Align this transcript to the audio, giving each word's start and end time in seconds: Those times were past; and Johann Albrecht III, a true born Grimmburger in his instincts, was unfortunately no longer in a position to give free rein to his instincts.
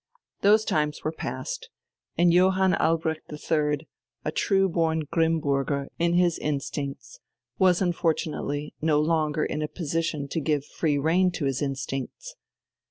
Those 0.41 0.65
times 0.65 1.03
were 1.03 1.11
past; 1.11 1.69
and 2.17 2.33
Johann 2.33 2.73
Albrecht 2.73 3.31
III, 3.31 3.87
a 4.25 4.31
true 4.31 4.67
born 4.67 5.03
Grimmburger 5.05 5.89
in 5.99 6.15
his 6.15 6.39
instincts, 6.39 7.19
was 7.59 7.83
unfortunately 7.83 8.73
no 8.81 8.99
longer 8.99 9.45
in 9.45 9.61
a 9.61 9.67
position 9.67 10.27
to 10.29 10.39
give 10.39 10.65
free 10.65 10.97
rein 10.97 11.29
to 11.33 11.45
his 11.45 11.61
instincts. 11.61 12.33